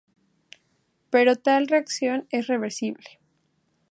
Pero 1.11 1.35
tal 1.35 1.67
reacción 1.67 2.25
es 2.31 2.47
reversible. 2.47 3.19